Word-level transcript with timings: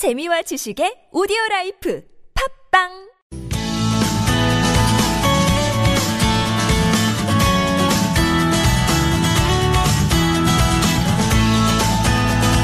재미와 0.00 0.40
지식의 0.40 1.12
오디오 1.12 1.36
라이프 1.50 2.00
팟빵 2.72 2.88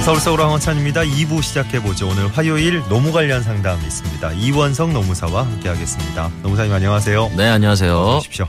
서울 0.02 0.18
서울 0.20 0.40
황원찬입니다. 0.40 1.02
2부 1.02 1.42
시작해보죠. 1.42 2.08
오늘 2.08 2.28
화요일 2.28 2.80
노무 2.88 3.12
관련 3.12 3.42
상담이 3.42 3.84
있습니다. 3.84 4.32
이원석 4.33 4.94
노무사와 4.94 5.44
함께하겠습니다. 5.44 6.30
노무사님 6.42 6.72
안녕하세요. 6.72 7.32
네, 7.37 7.48
안녕하세요. 7.48 8.16
오십시오. 8.16 8.48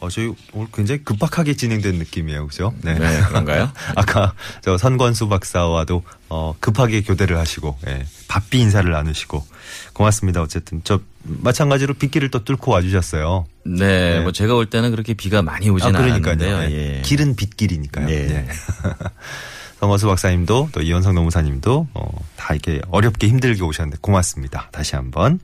어, 0.00 0.08
저희 0.08 0.32
오늘 0.52 0.68
굉장히 0.72 1.04
급박하게 1.04 1.54
진행된 1.54 1.96
느낌이에요. 1.96 2.46
그죠? 2.46 2.74
네, 2.82 2.94
그런가요? 3.28 3.70
아까 3.96 4.34
저 4.62 4.78
선권수 4.78 5.28
박사와도 5.28 6.02
어, 6.30 6.54
급하게 6.58 7.02
교대를 7.02 7.36
하시고, 7.38 7.76
예, 7.86 8.06
바삐 8.28 8.58
인사를 8.60 8.90
나누시고, 8.90 9.44
고맙습니다. 9.92 10.42
어쨌든. 10.42 10.80
저, 10.84 11.00
마찬가지로 11.22 11.94
빗길을 11.94 12.30
또 12.30 12.44
뚫고 12.44 12.70
와주셨어요. 12.72 13.46
네, 13.64 14.16
네. 14.16 14.20
뭐 14.20 14.32
제가 14.32 14.54
올 14.54 14.66
때는 14.66 14.90
그렇게 14.90 15.12
비가 15.12 15.42
많이 15.42 15.68
오진 15.68 15.94
아, 15.94 15.98
그러니까요. 15.98 16.32
않았는데요. 16.34 16.78
예. 16.78 16.96
예. 16.96 17.02
길은 17.02 17.36
빗길이니까요. 17.36 18.06
네. 18.06 18.26
네. 18.26 18.48
성원수 19.80 20.06
박사님도 20.08 20.68
또 20.72 20.82
이현성 20.82 21.14
노무사님도 21.14 21.88
어, 21.94 22.10
다 22.36 22.52
이렇게 22.52 22.82
어렵게 22.90 23.28
힘들게 23.28 23.62
오셨는데 23.62 23.96
고맙습니다. 24.02 24.68
다시 24.72 24.94
한번 24.94 25.40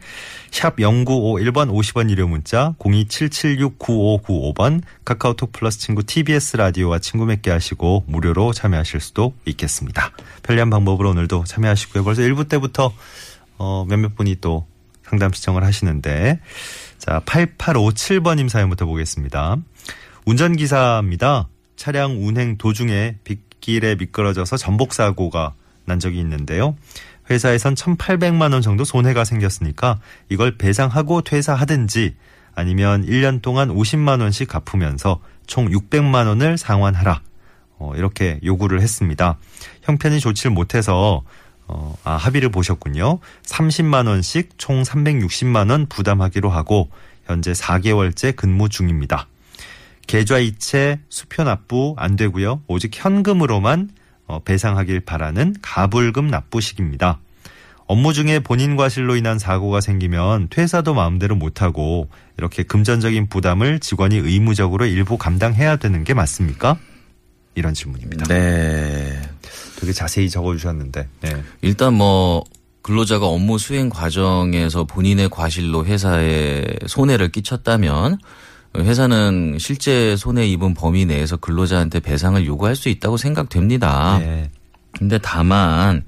샵 0.51 0.77
0951번 0.77 1.71
50원 1.71 2.11
유료 2.11 2.29
문자 2.29 2.75
027769595번 2.79 4.83
카카오톡 5.07 5.53
플러스 5.53 5.79
친구 5.79 6.03
TBS 6.03 6.59
라디오와 6.59 6.99
친구 6.99 7.25
맺게 7.25 7.51
하시고 7.51 8.05
무료로 8.07 8.53
참여하실 8.53 9.01
수도 9.01 9.33
있겠습니다. 9.47 10.13
편리한 10.43 10.69
방법으로 10.69 11.11
오늘도 11.11 11.45
참여하시고요. 11.45 12.05
벌써 12.05 12.21
1부 12.21 12.47
때부터 12.47 12.93
어, 13.57 13.87
몇몇 13.89 14.17
분이 14.17 14.37
또 14.43 14.67
상담 15.03 15.33
시청을 15.33 15.65
하시는데 15.65 16.41
자 16.99 17.23
8857번님 17.25 18.51
사연부터 18.51 18.85
보겠습니다. 18.85 19.57
운전기사입니다. 20.27 21.49
차량 21.77 22.27
운행 22.27 22.59
도중에 22.59 23.17
빗길에 23.61 23.97
미끄러져서 23.97 24.57
전복 24.57 24.93
사고가 24.93 25.55
난 25.85 25.99
적이 26.01 26.21
있는데요. 26.21 26.77
회사에선 27.31 27.75
1,800만 27.75 28.53
원 28.53 28.63
정도 28.63 28.85
손해가 28.85 29.25
생겼으니까 29.25 29.99
이걸 30.29 30.57
배상하고 30.57 31.23
퇴사하든지 31.23 32.15
아니면 32.55 33.05
1년 33.05 33.43
동안 33.43 33.69
50만 33.69 34.21
원씩 34.21 34.49
갚으면서 34.49 35.21
총 35.47 35.69
600만 35.69 36.27
원을 36.27 36.57
상환하라. 36.57 37.21
어, 37.79 37.93
이렇게 37.95 38.41
요구를 38.45 38.81
했습니다. 38.81 39.39
형편이 39.83 40.21
좋지를 40.21 40.53
못해서 40.53 41.23
어, 41.69 41.97
아, 42.05 42.13
합의를 42.13 42.49
보셨군요. 42.51 43.19
30만 43.43 44.07
원씩 44.07 44.51
총 44.57 44.83
360만 44.83 45.71
원 45.71 45.87
부담하기로 45.87 46.49
하고 46.49 46.89
현재 47.27 47.53
4개월째 47.53 48.35
근무 48.37 48.69
중입니다. 48.69 49.27
계좌이체, 50.07 51.01
수표 51.09 51.45
납부 51.45 51.95
안 51.99 52.17
되고요. 52.17 52.63
오직 52.67 52.93
현금으로만 52.95 53.91
어, 54.27 54.41
배상하길 54.41 55.01
바라는 55.01 55.57
가불금 55.63 56.29
납부식입니다. 56.29 57.21
업무 57.87 58.13
중에 58.13 58.41
본인 58.41 58.77
과실로 58.77 59.15
인한 59.17 59.39
사고가 59.39 59.81
생기면 59.81 60.49
퇴사도 60.51 60.95
마음대로 60.95 61.37
못하고 61.37 62.09
이렇게 62.37 62.65
금전적인 62.65 63.29
부담을 63.29 63.79
직원이 63.79 64.17
의무적으로 64.17 64.87
일부 64.87 65.17
감당해야 65.17 65.77
되는 65.77 66.03
게 66.03 66.13
맞습니까? 66.13 66.79
이런 67.55 67.75
질문입니다. 67.75 68.27
네. 68.27 69.23
되게 69.79 69.93
자세히 69.93 70.29
적어주셨는데. 70.29 71.09
네. 71.21 71.43
일단 71.63 71.95
뭐 71.95 72.45
근로자가 72.83 73.27
업무 73.27 73.59
수행 73.59 73.89
과정에서 73.89 74.85
본인의 74.85 75.31
과실로 75.31 75.87
회사에 75.87 76.65
손해를 76.87 77.31
끼쳤다면 77.31 78.19
회사는 78.85 79.57
실제 79.59 80.17
손해 80.17 80.47
입은 80.47 80.75
범위 80.75 81.05
내에서 81.07 81.37
근로자한테 81.37 82.01
배상을 82.01 82.45
요구할 82.47 82.77
수 82.77 82.89
있다고 82.89 83.17
생각됩니다. 83.17 84.19
네. 84.19 84.51
근데 84.93 85.19
다만 85.19 86.05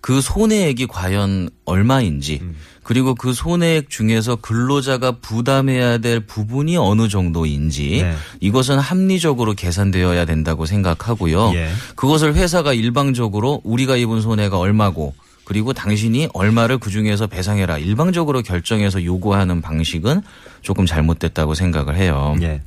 그 0.00 0.20
손해액이 0.20 0.88
과연 0.88 1.48
얼마인지 1.64 2.40
음. 2.42 2.56
그리고 2.82 3.14
그 3.14 3.32
손해액 3.32 3.88
중에서 3.88 4.36
근로자가 4.36 5.12
부담해야 5.20 5.98
될 5.98 6.20
부분이 6.20 6.76
어느 6.76 7.08
정도인지 7.08 8.02
네. 8.02 8.14
이것은 8.40 8.78
합리적으로 8.80 9.54
계산되어야 9.54 10.24
된다고 10.24 10.66
생각하고요. 10.66 11.52
예. 11.54 11.70
그것을 11.94 12.34
회사가 12.34 12.72
일방적으로 12.72 13.60
우리가 13.62 13.96
입은 13.96 14.20
손해가 14.20 14.58
얼마고 14.58 15.14
그리고 15.44 15.72
당신이 15.72 16.28
얼마를 16.34 16.78
그 16.78 16.90
중에서 16.90 17.26
배상해라 17.26 17.78
일방적으로 17.78 18.42
결정해서 18.42 19.04
요구하는 19.04 19.60
방식은 19.60 20.22
조금 20.60 20.86
잘못됐다고 20.86 21.54
생각을 21.54 21.96
해요. 21.96 22.36
예. 22.42 22.60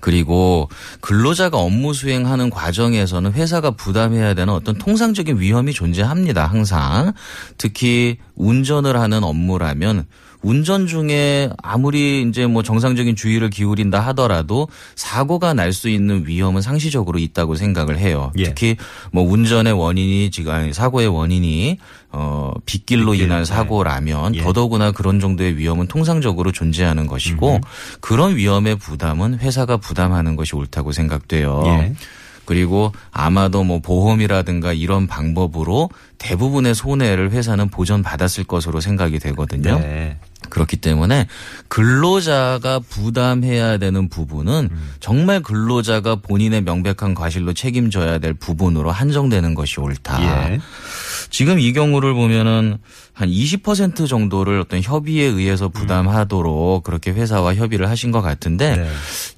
그리고 0.00 0.68
근로자가 1.00 1.56
업무 1.58 1.94
수행하는 1.94 2.50
과정에서는 2.50 3.32
회사가 3.32 3.70
부담해야 3.72 4.34
되는 4.34 4.52
어떤 4.52 4.76
통상적인 4.76 5.38
위험이 5.38 5.72
존재합니다. 5.72 6.46
항상 6.46 7.12
특히 7.56 8.18
운전을 8.34 8.98
하는 8.98 9.22
업무라면 9.22 10.06
운전 10.44 10.86
중에 10.86 11.50
아무리 11.62 12.22
이제 12.22 12.46
뭐 12.46 12.62
정상적인 12.62 13.16
주의를 13.16 13.50
기울인다 13.50 14.00
하더라도 14.00 14.68
사고가 14.94 15.52
날 15.52 15.74
수 15.74 15.88
있는 15.88 16.26
위험은 16.26 16.62
상시적으로 16.62 17.18
있다고 17.18 17.56
생각을 17.56 17.98
해요. 17.98 18.30
예. 18.38 18.44
특히 18.44 18.76
뭐 19.12 19.24
운전의 19.24 19.72
원인이 19.72 20.30
지금 20.30 20.52
아니, 20.52 20.72
사고의 20.72 21.08
원인이 21.08 21.78
어 22.12 22.52
빗길로 22.64 23.12
빗길, 23.12 23.26
인한 23.26 23.40
네. 23.40 23.44
사고라면 23.44 24.36
예. 24.36 24.42
더더구나 24.42 24.92
그런 24.92 25.18
정도의 25.18 25.58
위험은 25.58 25.88
통상적으로 25.88 26.52
존재하는 26.52 27.08
것이고 27.08 27.60
그런 28.00 28.36
위험의 28.36 28.76
부담은 28.76 29.40
회사가 29.40 29.78
부담하는 29.78 30.36
것이 30.36 30.54
옳다고 30.54 30.92
생각돼요. 30.92 31.64
예. 31.66 31.94
그리고 32.44 32.92
아마도 33.10 33.64
뭐 33.64 33.80
보험이라든가 33.80 34.72
이런 34.72 35.06
방법으로 35.06 35.90
대부분의 36.18 36.74
손해를 36.74 37.30
회사는 37.30 37.68
보전받았을 37.68 38.44
것으로 38.44 38.80
생각이 38.80 39.18
되거든요. 39.18 39.78
네. 39.78 40.18
그렇기 40.50 40.76
때문에 40.76 41.26
근로자가 41.68 42.80
부담해야 42.80 43.78
되는 43.78 44.08
부분은 44.08 44.68
음. 44.70 44.90
정말 45.00 45.40
근로자가 45.40 46.16
본인의 46.16 46.62
명백한 46.62 47.14
과실로 47.14 47.54
책임져야 47.54 48.18
될 48.18 48.34
부분으로 48.34 48.90
한정되는 48.90 49.54
것이 49.54 49.80
옳다. 49.80 50.22
예. 50.22 50.60
지금 51.34 51.58
이 51.58 51.72
경우를 51.72 52.14
보면은 52.14 52.78
한 53.12 53.28
20% 53.28 54.06
정도를 54.06 54.60
어떤 54.60 54.80
협의에 54.80 55.24
의해서 55.24 55.68
부담하도록 55.68 56.84
그렇게 56.84 57.10
회사와 57.10 57.56
협의를 57.56 57.90
하신 57.90 58.12
것 58.12 58.22
같은데 58.22 58.76
네. 58.76 58.88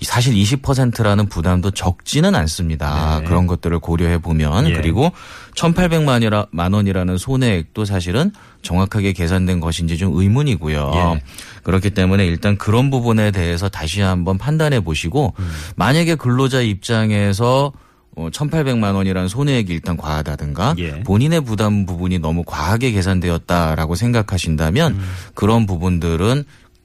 사실 0.02 0.34
20%라는 0.34 1.26
부담도 1.30 1.70
적지는 1.70 2.34
않습니다. 2.34 3.20
네. 3.20 3.24
그런 3.24 3.46
것들을 3.46 3.78
고려해 3.78 4.18
보면 4.18 4.68
예. 4.68 4.72
그리고 4.74 5.10
1,800만이라 5.54 6.48
만 6.50 6.74
원이라는 6.74 7.16
손해액도 7.16 7.86
사실은 7.86 8.30
정확하게 8.60 9.14
계산된 9.14 9.60
것인지 9.60 9.96
좀 9.96 10.18
의문이고요. 10.18 10.92
예. 10.94 11.22
그렇기 11.62 11.88
때문에 11.88 12.26
일단 12.26 12.58
그런 12.58 12.90
부분에 12.90 13.30
대해서 13.30 13.70
다시 13.70 14.02
한번 14.02 14.36
판단해 14.36 14.80
보시고 14.80 15.32
음. 15.38 15.50
만약에 15.76 16.16
근로자 16.16 16.60
입장에서 16.60 17.72
어, 18.16 18.30
1,800만 18.30 18.94
원이라는 18.94 19.28
손해액이 19.28 19.72
일단 19.72 19.96
과하다든가 19.96 20.74
예. 20.78 21.02
본인의 21.02 21.42
부담 21.42 21.84
부분이 21.84 22.18
너무 22.18 22.44
과하게 22.44 22.90
계산되었다라고 22.92 23.94
생각하신다면 23.94 24.94
음. 24.94 25.08
그런 25.34 25.66
부분들은 25.66 26.44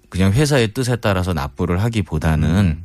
그냥 0.10 0.34
회사의 0.34 0.74
뜻에 0.74 0.98
따라서 0.98 1.32
납부를 1.34 1.82
하기보다는 1.82 2.84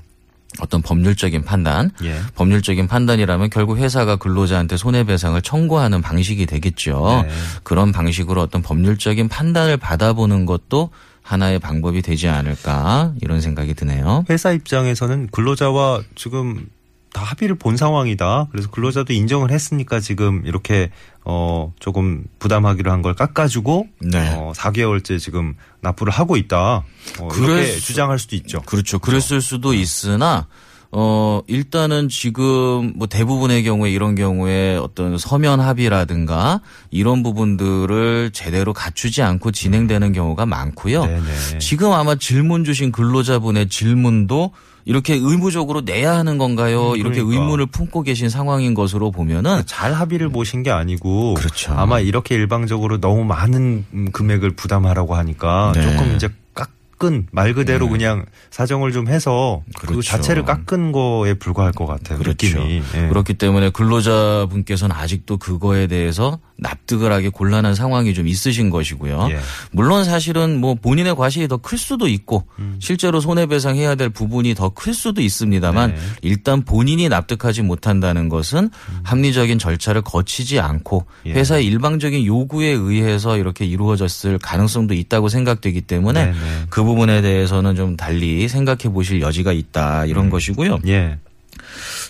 어떤 0.61 0.81
법률적인 0.81 1.45
판단, 1.45 1.91
음. 2.01 2.07
예. 2.07 2.21
법률적인 2.37 2.87
판단이라면 2.87 3.51
결국 3.51 3.79
회사가 3.79 4.15
근로자한테 4.15 4.77
손해배상을 4.77 5.43
청구하는 5.43 6.01
방식이 6.01 6.47
되겠죠. 6.47 7.25
네. 7.27 7.35
그런 7.65 7.91
방식으로 7.91 8.41
어떤 8.41 8.63
법률적인 8.63 9.29
판단을 9.29 9.77
받아보는 9.77 10.47
것도 10.47 10.91
하나의 11.21 11.59
방법이 11.59 12.01
되지 12.01 12.29
않을까 12.29 13.13
이런 13.21 13.41
생각이 13.41 13.75
드네요. 13.75 14.25
회사 14.31 14.53
입장에서는 14.53 15.29
근로자와 15.33 16.03
지금 16.15 16.69
다 17.17 17.23
합의를 17.23 17.57
본 17.57 17.79
상황이다. 17.79 18.49
그래서 18.53 18.69
근로자도 18.71 19.15
인정을 19.15 19.51
했으니까 19.51 20.01
지금 20.01 20.43
이렇게 20.45 20.91
어 21.25 21.73
조금 21.81 22.25
부담하기로 22.39 22.93
한 22.93 23.01
걸 23.01 23.15
깎아주고 23.15 23.87
네. 24.03 24.35
어 24.37 24.53
4개월째 24.55 25.19
지금 25.19 25.55
납부를 25.81 26.13
하고 26.13 26.37
있다. 26.37 26.85
어, 27.21 27.29
수- 27.33 27.81
주장할 27.87 28.19
수도 28.19 28.37
있죠. 28.37 28.61
그렇죠. 28.67 28.99
그랬을 28.99 29.41
수도 29.41 29.73
있으나 29.73 30.47
어 30.93 31.41
일단은 31.47 32.09
지금 32.09 32.93
뭐 32.97 33.07
대부분의 33.07 33.65
경우에 33.65 33.91
이런 33.91 34.15
경우에 34.15 34.77
어떤 34.77 35.17
서면 35.19 35.59
합의라든가 35.61 36.61
이런 36.91 37.23
부분들을 37.23 38.31
제대로 38.33 38.73
갖추지 38.73 39.23
않고 39.23 39.51
진행되는 39.53 40.13
경우가 40.13 40.47
많고요. 40.47 41.05
네네. 41.07 41.59
지금 41.61 41.93
아마 41.93 42.15
질문 42.15 42.65
주신 42.65 42.93
근로자분의 42.93 43.69
질문도 43.69 44.53
이렇게 44.87 45.15
의무적으로 45.15 45.81
내야 45.81 46.15
하는 46.17 46.39
건가요? 46.39 46.93
음, 46.93 46.97
이렇게 46.97 47.21
그러니까. 47.21 47.43
의무를 47.43 47.67
품고 47.67 48.03
계신 48.03 48.29
상황인 48.29 48.73
것으로 48.73 49.11
보면은 49.11 49.63
잘 49.67 49.93
합의를 49.93 50.29
보신 50.29 50.63
게 50.63 50.71
아니고 50.71 51.35
그렇죠. 51.35 51.73
아마 51.75 51.99
이렇게 51.99 52.37
일방적으로 52.37 53.01
너무 53.01 53.25
많은 53.25 53.85
음, 53.93 54.09
금액을 54.13 54.53
부담하라고 54.53 55.17
하니까 55.17 55.73
네. 55.75 55.83
조금 55.83 56.15
이제 56.15 56.29
깎은 56.55 57.27
말 57.33 57.53
그대로 57.53 57.89
그냥 57.89 58.25
사정을 58.51 58.93
좀 58.93 59.09
해서 59.09 59.63
그 59.77 59.89
그렇죠. 59.89 60.03
자체를 60.09 60.45
깎은 60.45 60.93
거에 60.93 61.35
불과할 61.35 61.73
것 61.73 61.87
같아요. 61.87 62.19
그렇죠. 62.19 62.47
느낌이. 62.47 62.83
예. 62.95 63.09
그렇기 63.09 63.35
때문에 63.35 63.71
근로자분께서는 63.71 64.95
아직도 64.95 65.39
그거에 65.39 65.89
대해서 65.89 66.39
납득을 66.59 67.13
하기 67.13 67.29
곤란한 67.29 67.75
상황이 67.75 68.15
좀 68.15 68.27
있으신 68.27 68.71
것이고요. 68.71 69.29
예. 69.31 69.39
물론 69.73 70.05
사실은 70.05 70.59
뭐 70.61 70.75
본인의 70.75 71.15
과실이 71.15 71.49
더 71.49 71.59
클 71.59 71.77
수도 71.79 72.09
있고 72.09 72.45
음. 72.59 72.77
실제로 72.81 73.21
손해배상해야 73.21 73.95
될 73.95 74.09
부분이 74.09 74.55
더 74.55 74.71
클 74.71 74.95
수도 74.95 75.21
있습니다만 75.21 75.95
네. 75.95 76.01
일단 76.23 76.63
본인이 76.63 77.09
납득하지 77.09 77.63
못한다는 77.63 78.29
것은 78.29 78.71
합리적인 79.03 79.59
절차를 79.59 80.03
거치지 80.03 80.61
않고 80.61 81.05
음. 81.27 81.31
예. 81.31 81.33
회사의 81.33 81.67
일방적인 81.67 82.25
요구에 82.25 82.69
의해서 82.69 83.37
이렇게 83.37 83.65
이루어졌을 83.67 84.39
가능성도 84.39 84.95
있다고 84.95 85.29
생각되기 85.29 85.83
때문에 85.83 86.27
네, 86.27 86.31
네. 86.33 86.39
그 86.71 86.83
부분에 86.85 87.21
대해서는 87.21 87.75
좀 87.77 87.97
달리 87.97 88.49
생각해 88.49 88.93
보실 88.93 89.21
여지가 89.21 89.53
있다 89.53 90.05
음. 90.05 90.09
이런 90.09 90.31
것이고요. 90.31 90.79
예. 90.89 91.19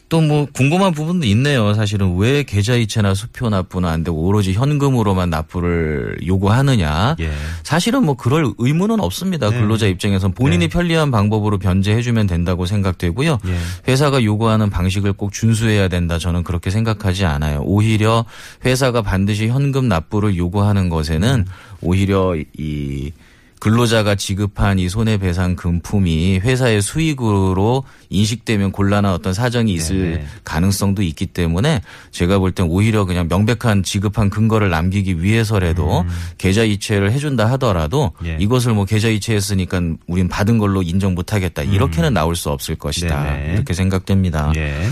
또 0.08 0.26
뭐 0.26 0.46
궁금한 0.52 0.92
부분도 0.92 1.26
있네요. 1.28 1.72
사실은 1.74 2.16
왜 2.16 2.42
계좌이체나 2.42 3.14
수표 3.14 3.48
납부는 3.48 3.88
안 3.88 4.02
되고 4.02 4.18
오로지 4.26 4.52
현금으로만 4.52 5.30
납부를 5.30 6.18
요구하느냐. 6.26 7.16
예. 7.20 7.30
사실은 7.62 8.04
뭐 8.04 8.14
그럴 8.14 8.52
의무는 8.58 9.00
없습니다. 9.00 9.50
네. 9.50 9.60
근로자 9.60 9.86
입장에선 9.86 10.32
본인이 10.32 10.66
네. 10.66 10.68
편리한 10.68 11.10
방법으로 11.10 11.58
변제해주면 11.58 12.26
된다고 12.26 12.66
생각되고요. 12.66 13.38
예. 13.46 13.56
회사가 13.88 14.24
요구하는 14.24 14.68
방식을 14.70 15.12
꼭 15.12 15.32
준수해야 15.32 15.88
된다. 15.88 16.18
저는 16.18 16.42
그렇게 16.42 16.70
생각하지 16.70 17.24
않아요. 17.24 17.62
오히려 17.64 18.24
회사가 18.64 19.02
반드시 19.02 19.46
현금 19.48 19.88
납부를 19.88 20.36
요구하는 20.36 20.88
것에는 20.88 21.46
오히려 21.80 22.34
이 22.58 23.12
근로자가 23.60 24.14
지급한 24.14 24.78
이 24.78 24.88
손해배상 24.88 25.56
금품이 25.56 26.40
회사의 26.40 26.82
수익으로 26.82 27.84
인식되면 28.10 28.72
곤란한 28.72 29.12
어떤 29.12 29.32
사정이 29.32 29.72
있을 29.72 29.96
네네. 29.96 30.26
가능성도 30.44 31.02
있기 31.02 31.26
때문에 31.26 31.80
제가 32.10 32.38
볼 32.38 32.52
땐 32.52 32.66
오히려 32.68 33.04
그냥 33.04 33.28
명백한 33.28 33.82
지급한 33.82 34.30
근거를 34.30 34.70
남기기 34.70 35.22
위해서라도 35.22 36.04
계좌 36.38 36.62
이체를 36.62 37.12
해준다 37.12 37.50
하더라도 37.52 38.12
음. 38.22 38.26
예. 38.26 38.36
이것을 38.40 38.72
뭐 38.74 38.84
계좌 38.84 39.08
이체했으니까 39.08 39.80
우린 40.06 40.28
받은 40.28 40.58
걸로 40.58 40.82
인정 40.82 41.14
못하겠다 41.14 41.62
이렇게는 41.62 42.14
나올 42.14 42.36
수 42.36 42.50
없을 42.50 42.76
것이다 42.76 43.20
음. 43.20 43.24
네네. 43.24 43.52
이렇게 43.54 43.74
생각됩니다. 43.74 44.52
예. 44.56 44.88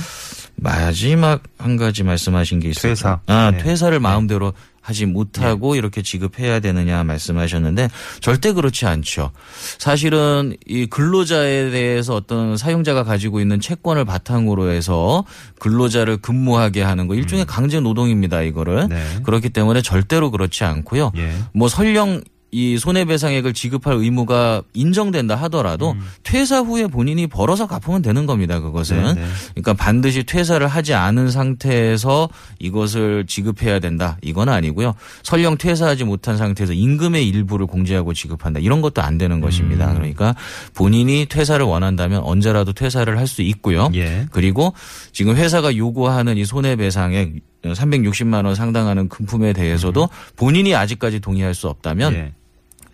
마지막 0.57 1.43
한 1.59 1.77
가지 1.77 2.03
말씀하신 2.03 2.61
게 2.61 2.69
있었죠. 2.69 2.89
퇴사. 2.89 3.21
아, 3.27 3.51
네. 3.51 3.59
퇴사를 3.59 3.99
마음대로 3.99 4.53
하지 4.85 5.07
못하고 5.07 5.77
이렇게 5.77 6.03
지급해야 6.03 6.61
되느냐 6.61 7.03
말씀하셨는데 7.05 7.89
절대 8.21 8.53
그렇지 8.53 8.85
않죠. 8.85 9.31
사실은 9.79 10.55
이 10.67 10.85
근로자에 10.85 11.71
대해서 11.71 12.15
어떤 12.15 12.59
사용자가 12.59 13.03
가지고 13.03 13.41
있는 13.41 13.61
채권을 13.61 14.05
바탕으로 14.05 14.71
해서 14.71 15.25
근로자를 15.59 16.19
근무하게 16.19 16.83
하는 16.83 17.09
거 17.09 17.15
일종의 17.15 17.47
강제 17.47 17.81
노동입니다, 17.81 18.43
이거를. 18.43 18.83
음. 18.83 18.89
네. 18.91 19.03
그렇기 19.23 19.49
때문에 19.49 19.81
절대로 19.81 20.31
그렇지 20.31 20.65
않고요. 20.65 21.13
예. 21.17 21.33
뭐 21.55 21.69
설령 21.69 22.23
이 22.55 22.79
손해배상액을 22.79 23.53
지급할 23.53 23.95
의무가 23.95 24.63
인정된다 24.75 25.35
하더라도 25.35 25.97
퇴사 26.23 26.61
후에 26.61 26.87
본인이 26.87 27.27
벌어서 27.27 27.67
갚으면 27.67 28.01
되는 28.01 28.27
겁니다. 28.27 28.61
그것은. 28.61 28.97
음. 28.97 29.15
네네. 29.17 29.27
그러니까 29.55 29.73
반드시 29.75 30.23
퇴사를 30.23 30.65
하지 30.65 30.95
않은 30.95 31.33
상태에서 31.33 32.29
이것을 32.61 33.27
지급해야 33.27 33.81
된다. 33.81 34.19
이건 34.23 34.49
아니고요. 34.49 34.95
설령 35.25 35.59
퇴사하지 35.59 36.05
못한 36.05 36.37
상태에서 36.37 36.75
임금의 36.75 37.29
일부를 37.29 37.67
공제하고 37.67 38.15
지급한다. 38.15 38.61
이런 38.61 38.81
것도 38.81 39.03
안 39.03 39.19
되는 39.19 39.41
것입니다. 39.41 39.91
음. 39.91 39.95
그러니까 39.97 40.37
본인이 40.75 41.27
퇴사를 41.27 41.65
원한다면 41.67 42.23
언제라도 42.23 42.73
퇴사를 42.73 43.19
할 43.19 43.25
수 43.25 43.43
있고요. 43.43 43.91
예. 43.95 44.27
그리고 44.31 44.75
지금 45.11 45.35
회사가 45.35 45.77
요구하는 45.77 46.37
이 46.37 46.45
손해배상액 46.45 47.33
360만 47.65 48.45
원 48.45 48.55
상당하는 48.55 49.09
금품에 49.09 49.55
대해서도 49.55 50.11
본인이 50.37 50.75
아직까지 50.75 51.21
동의할 51.21 51.55
수 51.55 51.69
없다면 51.69 52.13
예. 52.13 52.33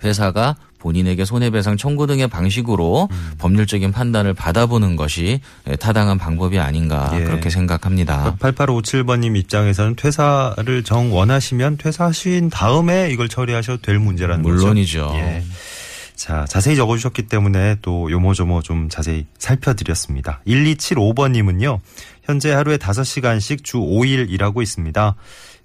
회사가 0.02 0.56
본인에게 0.78 1.24
손해배상 1.24 1.76
청구 1.76 2.06
등의 2.06 2.28
방식으로 2.28 3.08
음. 3.10 3.32
법률적인 3.38 3.92
판단을 3.92 4.34
받아보는 4.34 4.96
것이 4.96 5.40
타당한 5.78 6.18
방법이 6.18 6.58
아닌가 6.58 7.10
예. 7.14 7.24
그렇게 7.24 7.50
생각합니다. 7.50 8.36
8857번님 8.40 9.36
입장에서는 9.36 9.94
퇴사를 9.96 10.82
정 10.84 11.14
원하시면 11.14 11.76
퇴사하신 11.76 12.50
다음에 12.50 13.10
이걸 13.10 13.28
처리하셔도 13.28 13.82
될 13.82 13.98
문제라는 13.98 14.42
거죠. 14.42 14.54
물론이죠. 14.54 15.12
예. 15.16 15.42
자, 16.20 16.44
자세히 16.46 16.76
적어주셨기 16.76 17.22
때문에 17.28 17.76
또 17.80 18.10
요모조모 18.10 18.60
좀 18.60 18.90
자세히 18.90 19.24
살펴드렸습니다. 19.38 20.42
1275번님은요, 20.46 21.78
현재 22.24 22.52
하루에 22.52 22.76
5시간씩 22.76 23.64
주 23.64 23.78
5일 23.78 24.30
일하고 24.30 24.60
있습니다. 24.60 25.14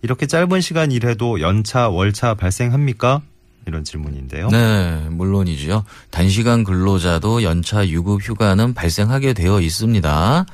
이렇게 0.02 0.28
짧은 0.28 0.62
시간 0.62 0.94
일해도 0.94 1.42
연차, 1.42 1.90
월차 1.90 2.36
발생합니까? 2.36 3.22
이런 3.66 3.84
질문인데요. 3.84 4.50
네, 4.50 5.08
물론이죠. 5.10 5.84
단시간 6.12 6.64
근로자도 6.64 7.44
연차 7.44 7.88
유급 7.88 8.22
휴가는 8.22 8.74
발생하게 8.74 9.34
되어 9.34 9.60
있습니다. 9.62 10.46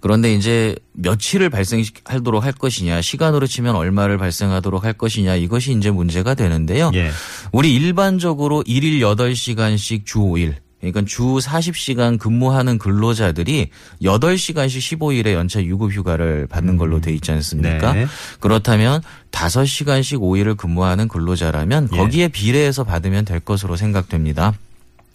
그런데 0.00 0.32
이제 0.32 0.76
며칠을 0.92 1.50
발생하도록 1.50 2.44
할 2.44 2.52
것이냐, 2.52 3.02
시간으로 3.02 3.46
치면 3.46 3.74
얼마를 3.74 4.18
발생하도록 4.18 4.84
할 4.84 4.92
것이냐, 4.92 5.34
이것이 5.36 5.72
이제 5.72 5.90
문제가 5.90 6.34
되는데요. 6.34 6.90
예. 6.94 7.10
우리 7.52 7.74
일반적으로 7.74 8.62
일일 8.66 9.00
8시간씩 9.00 10.06
주 10.06 10.18
5일. 10.18 10.54
그러니까 10.80 11.02
주 11.06 11.38
40시간 11.38 12.18
근무하는 12.18 12.78
근로자들이 12.78 13.70
8시간씩 14.02 14.98
15일의 14.98 15.32
연차 15.32 15.62
유급 15.62 15.92
휴가를 15.92 16.46
받는 16.46 16.76
걸로 16.76 17.00
돼 17.00 17.12
있지 17.12 17.32
않습니까? 17.32 17.92
네. 17.94 18.06
그렇다면 18.40 19.02
5시간씩 19.32 20.20
5일을 20.20 20.56
근무하는 20.56 21.08
근로자라면 21.08 21.88
예. 21.92 21.96
거기에 21.96 22.28
비례해서 22.28 22.84
받으면 22.84 23.24
될 23.24 23.40
것으로 23.40 23.76
생각됩니다. 23.76 24.54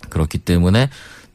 그렇기 0.10 0.40
때문에 0.40 0.90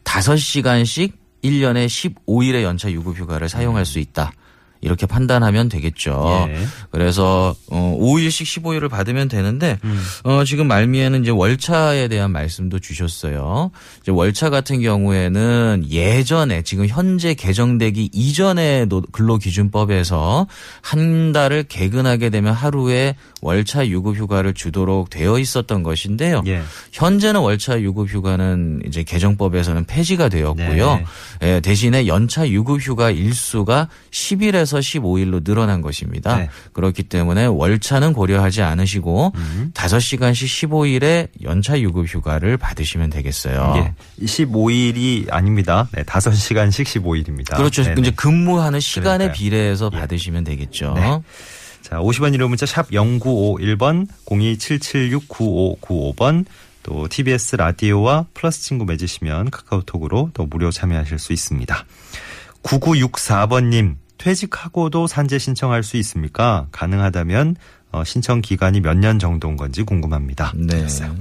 5시간씩 0.04 1.12
1년에 1.42 1.86
15일의 1.86 2.62
연차 2.62 2.90
유급 2.90 3.16
휴가를 3.16 3.48
사용할 3.48 3.86
수 3.86 3.98
있다. 3.98 4.32
이렇게 4.80 5.06
판단하면 5.06 5.68
되겠죠. 5.68 6.48
예. 6.50 6.58
그래서 6.90 7.54
어 7.70 7.98
5일씩 8.00 8.62
15일을 8.62 8.88
받으면 8.88 9.28
되는데 9.28 9.78
음. 9.84 10.00
어 10.24 10.44
지금 10.44 10.68
말미에는 10.68 11.22
이제 11.22 11.30
월차에 11.30 12.08
대한 12.08 12.30
말씀도 12.30 12.78
주셨어요. 12.78 13.70
이제 14.02 14.12
월차 14.12 14.50
같은 14.50 14.80
경우에는 14.80 15.84
예전에 15.90 16.62
지금 16.62 16.86
현재 16.86 17.34
개정되기 17.34 18.10
이전의 18.12 18.86
노- 18.86 19.02
근로기준법에서 19.12 20.46
한 20.82 21.32
달을 21.32 21.64
개근하게 21.64 22.30
되면 22.30 22.52
하루에 22.52 23.16
월차 23.42 23.88
유급 23.88 24.16
휴가를 24.16 24.54
주도록 24.54 25.10
되어 25.10 25.38
있었던 25.38 25.82
것인데요. 25.82 26.42
예. 26.46 26.62
현재는 26.92 27.40
월차 27.40 27.80
유급 27.80 28.08
휴가는 28.08 28.82
이제 28.86 29.02
개정법에서는 29.02 29.84
폐지가 29.86 30.28
되었고요. 30.28 30.96
네. 30.96 31.04
예, 31.42 31.60
대신에 31.60 32.06
연차 32.06 32.48
유급 32.48 32.80
휴가 32.80 33.10
일수가 33.10 33.88
10일에서 34.10 34.67
15일로 34.76 35.44
늘어난 35.44 35.82
것입니다. 35.82 36.36
네. 36.36 36.48
그렇기 36.72 37.04
때문에 37.04 37.46
월차는 37.46 38.12
고려하지 38.12 38.62
않으시고 38.62 39.32
음. 39.34 39.70
5시간씩 39.74 40.68
15일의 40.68 41.28
연차 41.42 41.80
유급 41.80 42.06
휴가를 42.06 42.56
받으시면 42.56 43.10
되겠어요. 43.10 43.74
예. 43.76 43.94
15일이 44.24 45.32
아닙니다. 45.32 45.88
네, 45.92 46.02
5시간씩 46.02 46.84
15일입니다. 46.84 47.56
그렇죠. 47.56 47.82
이제 47.82 48.12
근무하는 48.14 48.80
시간에 48.80 49.26
그러니까요. 49.26 49.32
비례해서 49.32 49.90
예. 49.94 49.98
받으시면 49.98 50.44
되겠죠. 50.44 50.94
네. 50.94 51.20
자, 51.82 51.96
50원 51.96 52.34
유료 52.34 52.48
문자 52.48 52.66
샵 52.66 52.90
0951번 52.90 54.06
027769595번 54.26 56.44
또 56.82 57.08
TBS 57.08 57.56
라디오와 57.56 58.26
플러스 58.34 58.62
친구 58.62 58.84
맺으시면 58.84 59.50
카카오톡으로 59.50 60.30
또 60.34 60.46
무료 60.46 60.70
참여하실 60.70 61.18
수 61.18 61.32
있습니다. 61.32 61.84
9964번님 62.62 63.96
퇴직하고도 64.18 65.06
산재 65.06 65.38
신청할 65.38 65.82
수 65.82 65.96
있습니까? 65.98 66.66
가능하다면 66.72 67.56
어, 67.92 68.04
신청 68.04 68.40
기간이 68.42 68.80
몇 68.80 68.94
년 68.98 69.18
정도인 69.18 69.56
건지 69.56 69.82
궁금합니다. 69.82 70.52
네. 70.56 70.66
드렸어요. 70.76 71.14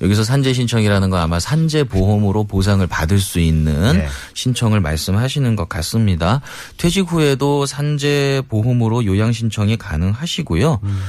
여기서 0.00 0.24
산재 0.24 0.52
신청이라는 0.52 1.08
건 1.08 1.20
아마 1.20 1.38
산재 1.38 1.84
보험으로 1.84 2.44
보상을 2.44 2.84
받을 2.88 3.18
수 3.20 3.38
있는 3.38 3.98
네. 3.98 4.08
신청을 4.34 4.80
말씀하시는 4.80 5.54
것 5.54 5.68
같습니다. 5.68 6.40
퇴직 6.76 7.10
후에도 7.12 7.64
산재 7.64 8.42
보험으로 8.48 9.04
요양 9.06 9.32
신청이 9.32 9.76
가능하시고요. 9.76 10.80
음. 10.82 11.00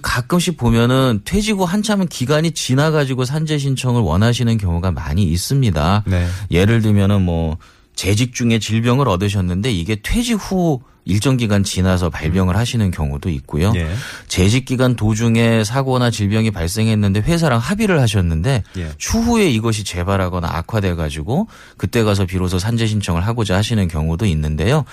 가끔씩 0.00 0.56
보면은 0.56 1.20
퇴직 1.24 1.56
후 1.58 1.64
한참은 1.64 2.06
기간이 2.06 2.52
지나가지고 2.52 3.24
산재 3.24 3.58
신청을 3.58 4.02
원하시는 4.02 4.56
경우가 4.56 4.92
많이 4.92 5.24
있습니다. 5.24 6.04
네. 6.06 6.28
예를 6.52 6.80
들면은 6.80 7.22
뭐 7.22 7.56
재직 7.98 8.32
중에 8.32 8.60
질병을 8.60 9.08
얻으셨는데 9.08 9.72
이게 9.72 9.96
퇴직 9.96 10.34
후 10.34 10.80
일정 11.04 11.36
기간 11.36 11.64
지나서 11.64 12.10
발병을 12.10 12.56
하시는 12.56 12.92
경우도 12.92 13.28
있고요. 13.30 13.72
예. 13.74 13.88
재직 14.28 14.66
기간 14.66 14.94
도중에 14.94 15.64
사고나 15.64 16.12
질병이 16.12 16.52
발생했는데 16.52 17.22
회사랑 17.22 17.58
합의를 17.58 18.00
하셨는데 18.00 18.62
예. 18.76 18.92
추후에 18.98 19.50
이것이 19.50 19.82
재발하거나 19.82 20.46
악화돼 20.48 20.94
가지고 20.94 21.48
그때 21.76 22.04
가서 22.04 22.24
비로소 22.24 22.60
산재 22.60 22.86
신청을 22.86 23.26
하고자 23.26 23.56
하시는 23.56 23.88
경우도 23.88 24.26
있는데요. 24.26 24.84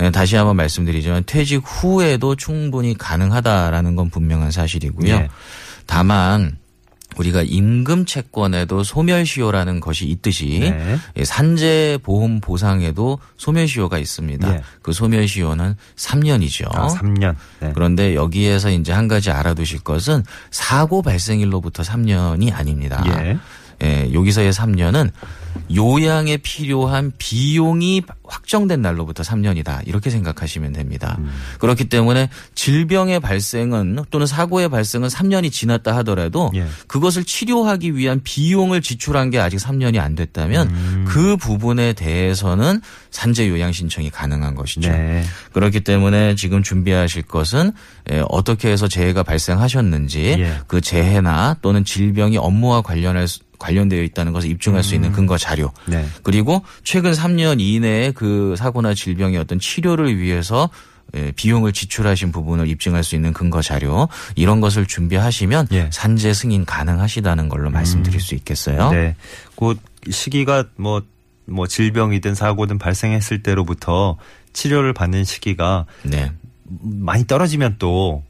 예, 0.00 0.12
다시 0.12 0.36
한번 0.36 0.54
말씀드리지만 0.54 1.24
퇴직 1.26 1.62
후에도 1.64 2.36
충분히 2.36 2.96
가능하다라는 2.96 3.96
건 3.96 4.08
분명한 4.08 4.52
사실이고요. 4.52 5.12
예. 5.12 5.28
다만 5.86 6.61
우리가 7.16 7.42
임금 7.42 8.06
채권에도 8.06 8.82
소멸시효라는 8.84 9.80
것이 9.80 10.06
있듯이 10.06 10.58
네. 10.60 10.98
예, 11.16 11.24
산재 11.24 11.98
보험 12.02 12.40
보상에도 12.40 13.18
소멸시효가 13.36 13.98
있습니다. 13.98 14.54
예. 14.54 14.62
그 14.82 14.92
소멸시효는 14.92 15.76
3년이죠. 15.96 16.68
아, 16.74 16.88
3년. 16.88 17.36
네. 17.60 17.72
그런데 17.74 18.14
여기에서 18.14 18.70
이제 18.70 18.92
한 18.92 19.08
가지 19.08 19.30
알아두실 19.30 19.80
것은 19.80 20.24
사고 20.50 21.02
발생일로부터 21.02 21.82
3년이 21.82 22.52
아닙니다. 22.52 23.04
예. 23.06 23.38
예, 23.82 24.12
여기서의 24.12 24.52
3년은 24.52 25.10
요양에 25.74 26.38
필요한 26.38 27.12
비용이 27.18 28.02
확정된 28.24 28.80
날로부터 28.82 29.22
3년이다. 29.22 29.86
이렇게 29.86 30.10
생각하시면 30.10 30.72
됩니다. 30.72 31.16
음. 31.18 31.30
그렇기 31.58 31.88
때문에 31.88 32.30
질병의 32.54 33.20
발생은 33.20 34.04
또는 34.10 34.26
사고의 34.26 34.68
발생은 34.70 35.08
3년이 35.08 35.52
지났다 35.52 35.94
하더라도 35.98 36.50
예. 36.54 36.66
그것을 36.86 37.24
치료하기 37.24 37.96
위한 37.96 38.20
비용을 38.24 38.80
지출한 38.80 39.30
게 39.30 39.38
아직 39.38 39.56
3년이 39.58 39.98
안 39.98 40.14
됐다면 40.14 40.68
음. 40.70 41.04
그 41.06 41.36
부분에 41.36 41.92
대해서는 41.92 42.80
산재 43.10 43.48
요양 43.48 43.72
신청이 43.72 44.10
가능한 44.10 44.54
것이죠. 44.54 44.90
네. 44.90 45.22
그렇기 45.52 45.80
때문에 45.80 46.34
지금 46.34 46.62
준비하실 46.62 47.22
것은 47.22 47.72
예, 48.10 48.22
어떻게 48.30 48.70
해서 48.70 48.88
재해가 48.88 49.22
발생하셨는지 49.22 50.36
예. 50.38 50.58
그 50.66 50.80
재해나 50.80 51.56
또는 51.62 51.84
질병이 51.84 52.38
업무와 52.38 52.82
관련할 52.82 53.28
수- 53.28 53.40
관련되어 53.62 54.02
있다는 54.02 54.32
것을 54.32 54.50
입증할 54.50 54.82
수 54.82 54.94
있는 54.94 55.12
근거 55.12 55.38
자료 55.38 55.72
네. 55.86 56.04
그리고 56.22 56.62
최근 56.82 57.12
3년 57.12 57.60
이내에 57.60 58.10
그 58.10 58.54
사고나 58.58 58.92
질병의 58.92 59.38
어떤 59.38 59.58
치료를 59.58 60.18
위해서 60.18 60.68
예, 61.14 61.30
비용을 61.32 61.72
지출하신 61.72 62.32
부분을 62.32 62.68
입증할 62.68 63.04
수 63.04 63.14
있는 63.14 63.32
근거 63.34 63.60
자료 63.60 64.08
이런 64.34 64.60
것을 64.60 64.86
준비하시면 64.86 65.68
예. 65.72 65.90
산재 65.92 66.32
승인 66.32 66.64
가능하시다는 66.64 67.48
걸로 67.50 67.70
말씀드릴 67.70 68.18
수 68.20 68.34
있겠어요. 68.34 68.90
네. 68.90 69.14
그 69.56 69.74
시기가 70.10 70.64
뭐, 70.76 71.02
뭐 71.44 71.66
질병이든 71.66 72.34
사고든 72.34 72.78
발생했을 72.78 73.42
때로부터 73.42 74.16
치료를 74.54 74.94
받는 74.94 75.24
시기가 75.24 75.84
네. 76.02 76.32
많이 76.64 77.26
떨어지면 77.26 77.76
또 77.78 78.22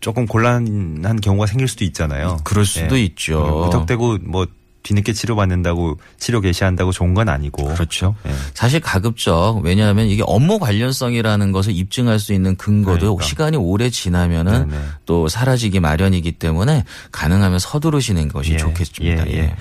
조금 0.00 0.26
곤란한 0.26 1.20
경우가 1.20 1.46
생길 1.46 1.68
수도 1.68 1.84
있잖아요. 1.84 2.38
그럴 2.44 2.64
수도 2.64 2.98
예. 2.98 3.04
있죠. 3.04 3.40
무턱대고 3.64 4.18
뭐 4.22 4.46
뒤늦게 4.82 5.12
치료받는다고 5.12 5.98
치료 6.18 6.40
개시한다고 6.40 6.92
좋은 6.92 7.14
건 7.14 7.28
아니고. 7.28 7.64
그렇죠. 7.74 8.14
예. 8.26 8.32
사실 8.54 8.80
가급적 8.80 9.60
왜냐하면 9.62 10.06
이게 10.06 10.22
업무 10.26 10.58
관련성이라는 10.58 11.52
것을 11.52 11.74
입증할 11.74 12.18
수 12.18 12.32
있는 12.32 12.56
근거도 12.56 12.98
그러니까. 12.98 13.24
시간이 13.24 13.56
오래 13.56 13.90
지나면은 13.90 14.68
네네. 14.68 14.82
또 15.06 15.28
사라지기 15.28 15.80
마련이기 15.80 16.32
때문에 16.32 16.84
가능하면 17.12 17.58
서두르시는 17.58 18.28
것이 18.28 18.54
예, 18.54 18.56
좋겠습니다. 18.56 19.26
예, 19.28 19.32
예. 19.32 19.38
예. 19.38 19.56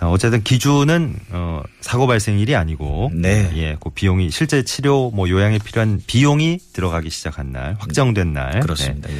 어, 0.00 0.10
어쨌든 0.10 0.42
기준은 0.42 1.14
어, 1.30 1.62
사고 1.80 2.06
발생일이 2.06 2.56
아니고 2.56 3.10
네. 3.14 3.50
예, 3.56 3.76
그 3.80 3.90
비용이 3.90 4.30
실제 4.30 4.62
치료 4.62 5.10
뭐 5.10 5.28
요양에 5.28 5.58
필요한 5.58 6.00
비용이 6.06 6.58
들어가기 6.72 7.10
시작한 7.10 7.52
날, 7.52 7.76
확정된 7.78 8.32
날. 8.32 8.60
그렇습니다. 8.60 9.10
예. 9.10 9.16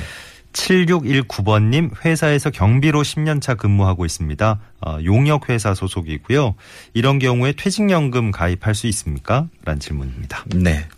7619번님 0.52 2.04
회사에서 2.04 2.50
경비로 2.50 3.02
10년차 3.02 3.56
근무하고 3.56 4.04
있습니다. 4.04 4.60
어, 4.80 4.98
용역회사 5.04 5.74
소속이고요. 5.74 6.54
이런 6.94 7.18
경우에 7.18 7.52
퇴직연금 7.52 8.30
가입할 8.30 8.74
수 8.74 8.86
있습니까? 8.88 9.48
라는 9.64 9.80
질문입니다. 9.80 10.44
네. 10.54 10.88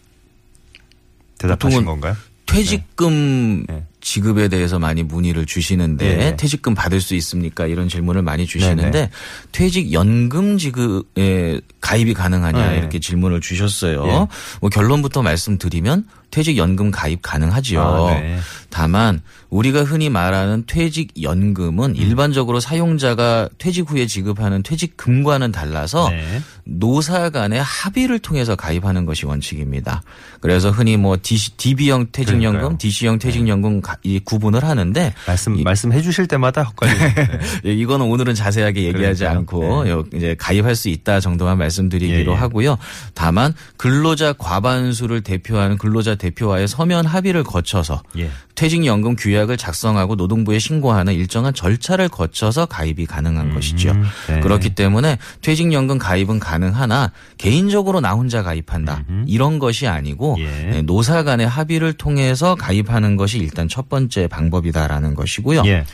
대답하신 1.39 1.85
건가요? 1.85 2.17
퇴직금 2.47 3.65
네. 3.67 3.85
지급에 4.01 4.49
대해서 4.49 4.79
많이 4.79 5.03
문의를 5.03 5.47
주시는데 5.47 6.17
네. 6.17 6.37
퇴직금 6.37 6.75
받을 6.75 7.01
수 7.01 7.15
있습니까? 7.15 7.67
이런 7.67 7.89
질문을 7.89 8.23
많이 8.23 8.47
주시는데 8.47 8.91
네, 8.91 9.01
네. 9.07 9.11
퇴직연금 9.53 10.59
지급에 10.59 11.61
가입이 11.81 12.15
가능하냐 12.15 12.71
네. 12.73 12.79
이렇게 12.79 12.99
질문을 12.99 13.41
주셨어요. 13.41 14.05
예. 14.07 14.27
뭐 14.61 14.71
결론부터 14.71 15.23
말씀드리면 15.23 16.07
퇴직연금 16.33 16.91
가입 16.91 17.21
가능하지요. 17.23 17.81
아, 17.81 18.15
네. 18.15 18.39
다만 18.71 19.21
우리가 19.51 19.85
흔히 19.85 20.09
말하는 20.09 20.65
퇴직연금은 20.67 21.91
음. 21.91 21.95
일반적으로 21.95 22.59
사용자가 22.59 23.51
퇴직 23.59 23.91
후에 23.91 24.07
지급하는 24.07 24.63
퇴직금과는 24.63 25.53
달라서 25.53 26.09
네. 26.09 26.41
노사 26.65 27.29
간의 27.31 27.63
합의를 27.63 28.19
통해서 28.19 28.57
가입하는 28.57 29.05
것이 29.05 29.27
원칙입니다. 29.27 30.03
그래서 30.41 30.71
흔히 30.71 30.97
뭐 30.97 31.19
DC, 31.21 31.57
DB형 31.59 32.07
퇴직연금, 32.13 32.41
그러니까요. 32.53 32.69
네. 32.71 32.79
DC형 32.79 33.19
퇴직연금 33.19 33.81
가- 33.83 33.99
이 34.03 34.19
구분을 34.21 34.65
하는데 34.65 35.13
말씀 35.27 35.59
이- 35.59 35.63
말씀해 35.63 36.01
주실 36.01 36.27
때마다 36.27 36.63
헷갈리네요. 36.63 37.15
네. 37.63 37.71
예, 37.71 37.75
이거는 37.75 38.07
오늘은 38.07 38.35
자세하게 38.35 38.85
얘기하지 38.85 39.25
그러니까요. 39.25 39.39
않고 39.39 39.85
네. 39.85 39.91
요- 39.91 40.05
이제 40.15 40.35
가입할 40.39 40.75
수 40.77 40.89
있다 40.89 41.21
정도만 41.21 41.59
말씀드리기로 41.59 42.33
예, 42.33 42.37
예. 42.37 42.39
하고요. 42.41 42.79
다만 43.13 43.53
근로자 43.77 44.33
과반수를 44.33 45.21
대표하는 45.21 45.77
근로자 45.77 46.15
대표와의 46.23 46.69
서면 46.69 47.05
합의를 47.05 47.43
거쳐서 47.43 48.03
예. 48.17 48.31
퇴직연금 48.55 49.17
규약을 49.17 49.57
작성하고 49.57 50.15
노동부에 50.15 50.59
신고하는 50.59 51.15
일정한 51.15 51.53
절차를 51.53 52.09
거쳐서 52.09 52.67
가입이 52.67 53.07
가능한 53.07 53.55
것이죠. 53.55 53.95
네. 54.29 54.41
그렇기 54.41 54.71
때문에 54.71 55.19
퇴직연금 55.41 55.99
가입은 55.99 56.39
가능하나 56.39 57.11
개인적으로 57.39 58.01
나 58.01 58.13
혼자 58.13 58.43
가입한다 58.43 59.05
이런 59.27 59.59
것이 59.59 59.89
아니고 59.89 60.37
예. 60.39 60.45
네, 60.45 60.83
노사 60.83 61.25
간의 61.25 61.49
합의를 61.49 61.95
통해서 61.95 62.55
가입하는 62.55 63.17
것이 63.17 63.39
일단 63.39 63.69
첫 63.69 63.89
번째 63.89 64.29
방법이다라는 64.29 65.15
것이고요. 65.15 65.63
예. 65.67 65.85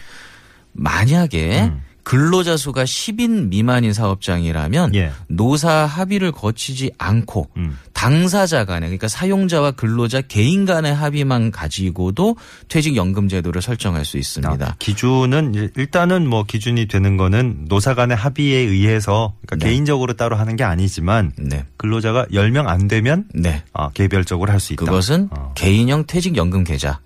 만약에 0.73 1.63
음. 1.63 1.83
근로자 2.09 2.57
수가 2.57 2.85
10인 2.85 3.49
미만인 3.51 3.93
사업장이라면 3.93 4.95
예. 4.95 5.13
노사 5.27 5.85
합의를 5.85 6.33
거치지 6.33 6.91
않고 6.97 7.49
음. 7.59 7.77
당사자 7.93 8.65
간에 8.65 8.87
그러니까 8.87 9.09
사용자와 9.09 9.73
근로자 9.73 10.23
개인 10.23 10.65
간의 10.65 10.95
합의만 10.95 11.51
가지고도 11.51 12.37
퇴직연금 12.69 13.29
제도를 13.29 13.61
설정할 13.61 14.07
수 14.07 14.17
있습니다. 14.17 14.67
아, 14.67 14.75
기준은 14.79 15.55
일- 15.55 15.71
일단은 15.77 16.27
뭐 16.27 16.45
기준이 16.45 16.87
되는 16.89 17.19
거는 17.19 17.67
노사 17.69 17.93
간의 17.95 18.17
합의에 18.17 18.57
의해서 18.57 19.35
그러니까 19.47 19.67
네. 19.67 19.71
개인적으로 19.73 20.15
따로 20.15 20.37
하는 20.37 20.57
게 20.57 20.65
아니지만 20.65 21.33
네. 21.37 21.67
근로자가 21.77 22.25
10명 22.33 22.69
안 22.69 22.89
되면 22.89 23.25
네. 23.35 23.63
아, 23.75 23.91
개별적으로 23.93 24.51
할 24.51 24.59
수 24.61 24.73
있다. 24.73 24.85
그것은 24.87 25.29
어. 25.31 25.53
개인형 25.55 26.07
퇴직연금 26.07 26.65
계좌, 26.65 27.01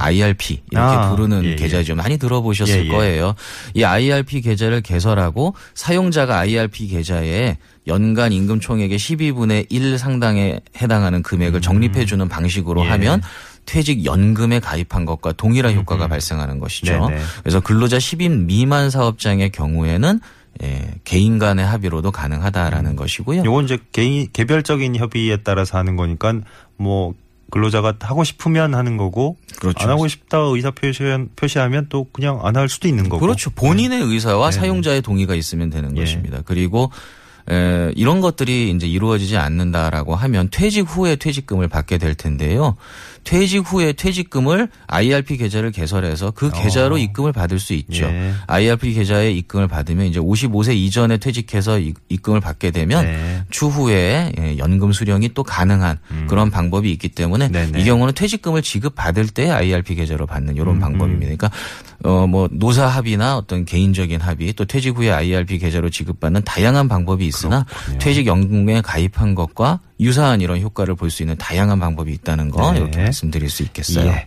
IRP 0.00 0.62
이렇게 0.70 0.96
아, 0.96 1.10
부르는 1.10 1.44
예, 1.44 1.50
예. 1.52 1.56
계좌죠. 1.56 1.94
많이 1.94 2.18
들어보셨을 2.18 2.80
예, 2.80 2.84
예. 2.84 2.88
거예요. 2.88 3.34
이 3.74 3.82
IRP 3.82 4.33
계좌를 4.40 4.80
개설하고 4.80 5.54
사용자가 5.74 6.38
IRP 6.38 6.88
계좌에 6.88 7.58
연간 7.86 8.32
임금 8.32 8.60
총액의 8.60 8.98
12분의 8.98 9.66
1 9.68 9.98
상당에 9.98 10.60
해당하는 10.80 11.22
금액을 11.22 11.60
적립해 11.60 12.06
주는 12.06 12.28
방식으로 12.28 12.82
음. 12.82 12.86
예. 12.86 12.90
하면 12.90 13.22
퇴직 13.66 14.04
연금에 14.04 14.60
가입한 14.60 15.04
것과 15.04 15.32
동일한 15.32 15.74
효과가 15.74 16.08
발생하는 16.08 16.58
것이죠. 16.58 17.08
네네. 17.08 17.22
그래서 17.40 17.60
근로자 17.60 17.98
10인 17.98 18.44
미만 18.44 18.90
사업장의 18.90 19.50
경우에는 19.50 20.20
예, 20.62 20.94
개인 21.02 21.38
간의 21.38 21.66
합의로도 21.66 22.12
가능하다라는 22.12 22.94
것이고요. 22.96 23.42
요건 23.44 23.64
이제 23.64 23.78
개인 23.92 24.28
개별적인 24.32 24.96
협의에 24.96 25.38
따라서 25.38 25.78
하는 25.78 25.96
거니까 25.96 26.34
뭐 26.76 27.14
근로자가 27.54 27.94
하고 28.00 28.24
싶으면 28.24 28.74
하는 28.74 28.96
거고 28.96 29.36
그렇죠. 29.60 29.78
안 29.84 29.90
하고 29.90 30.08
싶다 30.08 30.38
의사 30.38 30.72
표시한 30.72 31.28
표시 31.36 31.58
하면 31.60 31.86
또 31.88 32.08
그냥 32.12 32.40
안 32.42 32.56
할 32.56 32.68
수도 32.68 32.88
있는 32.88 33.08
거고. 33.08 33.20
그렇죠. 33.20 33.50
본인의 33.50 34.02
의사와 34.02 34.50
네. 34.50 34.58
사용자의 34.58 35.02
동의가 35.02 35.34
있으면 35.36 35.70
되는 35.70 35.96
예. 35.96 36.00
것입니다. 36.00 36.40
그리고 36.44 36.90
에, 37.50 37.92
이런 37.94 38.20
것들이 38.20 38.70
이제 38.70 38.86
이루어지지 38.86 39.36
않는다라고 39.36 40.14
하면 40.14 40.48
퇴직 40.50 40.82
후에 40.88 41.16
퇴직금을 41.16 41.68
받게 41.68 41.98
될 41.98 42.14
텐데요. 42.14 42.76
퇴직 43.24 43.58
후에 43.70 43.92
퇴직금을 43.94 44.68
IRP 44.86 45.36
계좌를 45.38 45.70
개설해서 45.72 46.30
그 46.30 46.50
계좌로 46.50 46.96
어. 46.96 46.98
입금을 46.98 47.32
받을 47.32 47.58
수 47.58 47.72
있죠. 47.72 48.04
예. 48.04 48.32
IRP 48.46 48.92
계좌에 48.92 49.30
입금을 49.32 49.66
받으면 49.66 50.06
이제 50.06 50.20
55세 50.20 50.74
이전에 50.76 51.16
퇴직해서 51.16 51.78
이- 51.80 51.94
입금을 52.10 52.40
받게 52.40 52.70
되면 52.70 53.04
네. 53.04 53.42
추후에 53.50 54.32
예, 54.38 54.58
연금 54.58 54.92
수령이 54.92 55.30
또 55.34 55.42
가능한 55.42 55.98
그런 56.28 56.50
방법이 56.50 56.90
있기 56.92 57.08
때문에 57.10 57.46
음. 57.46 57.52
네네. 57.52 57.80
이 57.80 57.84
경우는 57.84 58.12
퇴직금을 58.14 58.60
지급받을 58.62 59.28
때 59.28 59.50
IRP 59.50 59.94
계좌로 59.94 60.26
받는 60.26 60.56
이런 60.56 60.78
방법입니다. 60.78 61.24
그러니까 61.36 61.50
어, 62.04 62.26
뭐, 62.26 62.48
노사 62.52 62.86
합의나 62.86 63.36
어떤 63.36 63.64
개인적인 63.64 64.20
합의 64.20 64.52
또 64.52 64.64
퇴직 64.66 64.96
후에 64.96 65.10
IRP 65.10 65.58
계좌로 65.58 65.88
지급받는 65.90 66.42
다양한 66.44 66.86
방법이 66.86 67.26
있으나 67.26 67.64
그렇군요. 67.64 67.98
퇴직 67.98 68.26
연금에 68.26 68.80
가입한 68.82 69.34
것과 69.34 69.80
유사한 70.00 70.40
이런 70.42 70.60
효과를 70.60 70.94
볼 70.96 71.10
수 71.10 71.22
있는 71.22 71.36
다양한 71.36 71.80
방법이 71.80 72.12
있다는 72.12 72.50
거 72.50 72.72
네. 72.72 72.78
이렇게 72.78 73.02
말씀드릴 73.04 73.48
수 73.48 73.62
있겠어요. 73.62 74.06
예. 74.06 74.26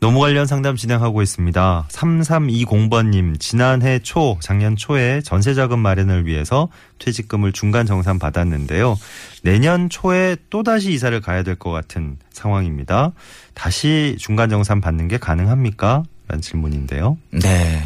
노무 0.00 0.20
관련 0.20 0.46
상담 0.46 0.76
진행하고 0.76 1.22
있습니다. 1.22 1.86
3320번님, 1.90 3.40
지난해 3.40 4.00
초, 4.00 4.36
작년 4.42 4.76
초에 4.76 5.22
전세자금 5.22 5.78
마련을 5.78 6.26
위해서 6.26 6.68
퇴직금을 6.98 7.52
중간 7.52 7.86
정산 7.86 8.18
받았는데요. 8.18 8.98
내년 9.42 9.88
초에 9.88 10.36
또다시 10.50 10.92
이사를 10.92 11.18
가야 11.22 11.42
될 11.42 11.54
것 11.56 11.70
같은 11.70 12.18
상황입니다. 12.32 13.12
다시 13.54 14.16
중간 14.18 14.50
정산 14.50 14.80
받는 14.82 15.08
게 15.08 15.16
가능합니까? 15.16 16.02
라는 16.34 16.40
질문인데요. 16.40 17.16
네. 17.30 17.82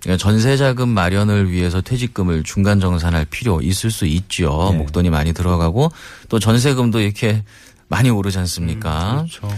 그러니까 0.00 0.22
전세자금 0.22 0.88
마련을 0.88 1.50
위해서 1.50 1.80
퇴직금을 1.80 2.42
중간 2.42 2.80
정산할 2.80 3.26
필요 3.26 3.60
있을 3.60 3.90
수 3.90 4.06
있죠. 4.06 4.70
네. 4.72 4.78
목돈이 4.78 5.10
많이 5.10 5.32
들어가고 5.32 5.90
또 6.28 6.38
전세금도 6.38 7.00
이렇게 7.00 7.44
많이 7.88 8.10
오르지 8.10 8.38
않습니까? 8.38 9.24
그렇죠. 9.26 9.48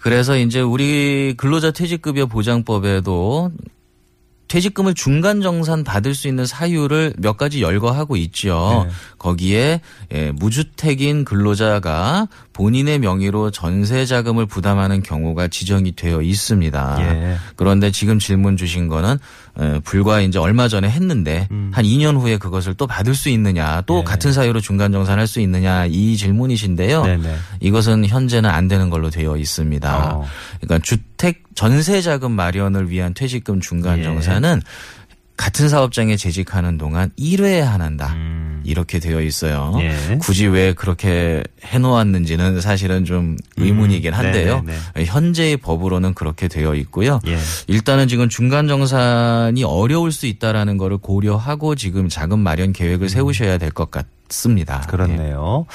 그래서 0.00 0.36
이제 0.36 0.60
우리 0.60 1.34
근로자 1.36 1.70
퇴직급여 1.70 2.26
보장법에도 2.26 3.52
퇴직금을 4.48 4.94
중간 4.94 5.42
정산 5.42 5.84
받을 5.84 6.14
수 6.14 6.26
있는 6.26 6.46
사유를 6.46 7.14
몇 7.18 7.36
가지 7.36 7.60
열거하고 7.62 8.16
있죠. 8.16 8.86
네. 8.86 8.94
거기에 9.18 9.80
예, 10.12 10.32
무주택인 10.32 11.24
근로자가 11.24 12.28
본인의 12.58 12.98
명의로 12.98 13.52
전세 13.52 14.04
자금을 14.04 14.46
부담하는 14.46 15.04
경우가 15.04 15.46
지정이 15.46 15.94
되어 15.94 16.22
있습니다. 16.22 16.96
예. 16.98 17.36
그런데 17.54 17.92
지금 17.92 18.18
질문 18.18 18.56
주신 18.56 18.88
거는 18.88 19.16
에, 19.60 19.78
불과 19.84 20.20
이제 20.20 20.40
얼마 20.40 20.66
전에 20.66 20.90
했는데 20.90 21.46
음. 21.52 21.70
한 21.72 21.84
2년 21.84 22.20
후에 22.20 22.36
그것을 22.36 22.74
또 22.74 22.88
받을 22.88 23.14
수 23.14 23.28
있느냐 23.28 23.82
또 23.86 23.98
네. 23.98 24.04
같은 24.04 24.32
사유로 24.32 24.60
중간 24.60 24.90
정산할 24.90 25.28
수 25.28 25.38
있느냐 25.38 25.86
이 25.86 26.16
질문이신데요. 26.16 27.04
네네. 27.04 27.36
이것은 27.60 28.06
현재는 28.06 28.50
안 28.50 28.66
되는 28.66 28.90
걸로 28.90 29.08
되어 29.08 29.36
있습니다. 29.36 30.16
어. 30.16 30.26
그러니까 30.60 30.84
주택 30.84 31.44
전세 31.54 32.02
자금 32.02 32.32
마련을 32.32 32.90
위한 32.90 33.14
퇴직금 33.14 33.60
중간 33.60 34.00
예. 34.00 34.02
정산은 34.02 34.62
같은 35.38 35.68
사업장에 35.70 36.16
재직하는 36.16 36.76
동안 36.76 37.10
1회에 37.18 37.60
한한다. 37.60 38.12
음. 38.14 38.60
이렇게 38.64 38.98
되어 38.98 39.22
있어요. 39.22 39.72
예. 39.78 40.18
굳이 40.20 40.46
왜 40.46 40.74
그렇게 40.74 41.42
해놓았는지는 41.64 42.60
사실은 42.60 43.04
좀 43.06 43.36
의문이긴 43.56 44.12
한데요. 44.12 44.62
네네네. 44.66 45.04
현재의 45.06 45.56
법으로는 45.56 46.12
그렇게 46.14 46.48
되어 46.48 46.74
있고요. 46.74 47.20
예. 47.28 47.38
일단은 47.68 48.08
지금 48.08 48.28
중간 48.28 48.66
정산이 48.68 49.62
어려울 49.64 50.12
수 50.12 50.26
있다라는 50.26 50.76
거를 50.76 50.98
고려하고 50.98 51.76
지금 51.76 52.08
자금 52.10 52.40
마련 52.40 52.72
계획을 52.74 53.08
세우셔야 53.08 53.56
될 53.56 53.70
것 53.70 53.90
같습니다. 53.92 54.82
음. 54.84 54.90
그렇네요. 54.90 55.66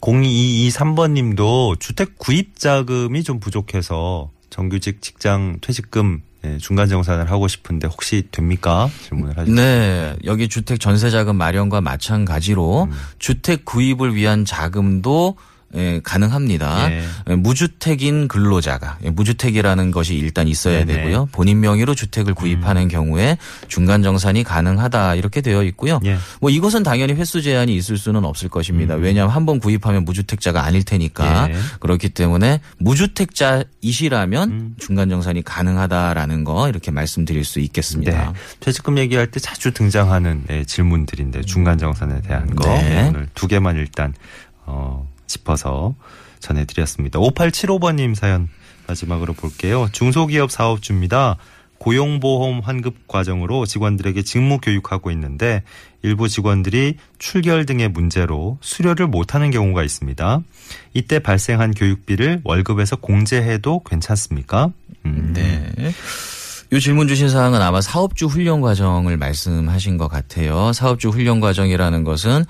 0223번 0.00 1.12
님도 1.12 1.76
주택 1.78 2.18
구입 2.18 2.58
자금이 2.58 3.22
좀 3.22 3.38
부족해서 3.38 4.30
정규직 4.48 5.02
직장 5.02 5.58
퇴직금 5.60 6.22
예, 6.44 6.56
중간 6.58 6.88
정산을 6.88 7.30
하고 7.30 7.48
싶은데 7.48 7.86
혹시 7.86 8.24
됩니까? 8.30 8.88
질문을 9.02 9.34
예. 9.36 9.40
하셨습니다. 9.40 9.62
네, 9.62 10.16
여기 10.24 10.48
주택 10.48 10.80
전세 10.80 11.10
자금 11.10 11.36
마련과 11.36 11.80
마찬가지로 11.80 12.84
음. 12.84 12.92
주택 13.18 13.64
구입을 13.64 14.14
위한 14.14 14.44
자금도 14.44 15.36
예, 15.76 16.00
가능합니다. 16.02 16.90
예. 16.92 17.04
예, 17.28 17.34
무주택인 17.36 18.26
근로자가 18.28 18.98
예, 19.04 19.10
무주택이라는 19.10 19.90
것이 19.92 20.16
일단 20.16 20.48
있어야 20.48 20.84
네네. 20.84 20.92
음. 20.92 20.96
되고요. 20.96 21.28
본인 21.32 21.60
명의로 21.60 21.94
주택을 21.94 22.34
구입하는 22.34 22.88
경우에 22.88 23.38
중간 23.68 24.02
정산이 24.02 24.42
가능하다 24.42 25.14
이렇게 25.14 25.40
되어 25.40 25.62
있고요. 25.64 26.00
예. 26.04 26.16
뭐 26.40 26.50
이것은 26.50 26.82
당연히 26.82 27.12
횟수 27.14 27.40
제한이 27.42 27.74
있을 27.76 27.98
수는 27.98 28.24
없을 28.24 28.48
것입니다. 28.48 28.94
왜냐하면 28.94 29.34
한 29.34 29.46
번 29.46 29.58
구입하면 29.58 30.04
무주택자가 30.04 30.64
아닐 30.64 30.84
테니까 30.84 31.46
음. 31.46 31.52
예. 31.52 31.56
그렇기 31.80 32.10
때문에 32.10 32.60
무주택자이시라면 32.78 34.50
음. 34.50 34.74
중간 34.78 35.08
정산이 35.08 35.42
가능하다라는 35.42 36.44
거 36.44 36.68
이렇게 36.68 36.90
말씀드릴 36.90 37.44
수 37.44 37.60
있겠습니다. 37.60 38.32
네. 38.32 38.38
퇴직금 38.60 38.98
얘기할 38.98 39.28
때 39.30 39.40
자주 39.40 39.72
등장하는 39.72 40.44
예, 40.50 40.64
질문들인데 40.64 41.42
중간 41.42 41.78
정산에 41.78 42.20
대한 42.22 42.54
거 42.54 42.68
네. 42.68 43.08
오늘 43.08 43.28
두 43.34 43.46
개만 43.48 43.76
일단 43.76 44.14
어, 44.66 45.08
짚어서 45.30 45.94
전해드렸습니다. 46.40 47.18
5875번님 47.18 48.14
사연 48.14 48.48
마지막으로 48.86 49.32
볼게요. 49.34 49.88
중소기업 49.92 50.50
사업주입니다. 50.50 51.36
고용보험 51.78 52.60
환급 52.60 53.08
과정으로 53.08 53.64
직원들에게 53.64 54.22
직무 54.22 54.58
교육하고 54.58 55.10
있는데 55.12 55.62
일부 56.02 56.28
직원들이 56.28 56.96
출결 57.18 57.64
등의 57.64 57.88
문제로 57.88 58.58
수료를 58.60 59.06
못하는 59.06 59.50
경우가 59.50 59.82
있습니다. 59.82 60.42
이때 60.92 61.18
발생한 61.20 61.72
교육비를 61.72 62.42
월급에서 62.44 62.96
공제해도 62.96 63.82
괜찮습니까? 63.84 64.72
음, 65.06 65.32
네. 65.34 65.72
이 66.72 66.78
질문 66.78 67.08
주신 67.08 67.28
사항은 67.28 67.60
아마 67.60 67.80
사업주 67.80 68.26
훈련 68.26 68.60
과정을 68.60 69.16
말씀하신 69.16 69.98
것 69.98 70.06
같아요. 70.06 70.72
사업주 70.72 71.08
훈련 71.08 71.40
과정이라는 71.40 72.04
것은 72.04 72.44